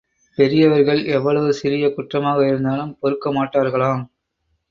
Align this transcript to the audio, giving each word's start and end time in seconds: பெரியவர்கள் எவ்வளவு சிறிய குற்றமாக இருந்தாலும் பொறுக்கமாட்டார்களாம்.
பெரியவர்கள் 0.37 1.03
எவ்வளவு 1.07 1.49
சிறிய 1.53 1.85
குற்றமாக 1.89 2.39
இருந்தாலும் 2.47 2.97
பொறுக்கமாட்டார்களாம். 3.01 4.03